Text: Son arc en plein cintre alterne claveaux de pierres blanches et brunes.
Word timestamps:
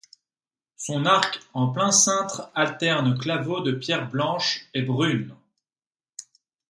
Son 0.77 1.05
arc 1.05 1.41
en 1.53 1.67
plein 1.67 1.91
cintre 1.91 2.49
alterne 2.55 3.19
claveaux 3.19 3.61
de 3.61 3.71
pierres 3.71 4.09
blanches 4.09 4.65
et 4.73 4.81
brunes. 4.81 5.35